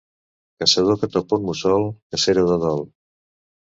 [0.63, 2.87] Caçador que topa un mussol, cacera de dol.